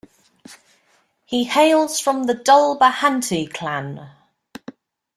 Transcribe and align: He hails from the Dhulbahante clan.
He 1.25 1.43
hails 1.43 1.99
from 1.99 2.23
the 2.23 2.33
Dhulbahante 2.33 3.53
clan. 3.53 4.09